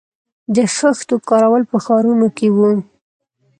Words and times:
د 0.55 0.57
خښتو 0.75 1.15
کارول 1.29 1.63
په 1.71 1.77
ښارونو 1.85 2.27
کې 2.37 2.47
وو 2.55 2.71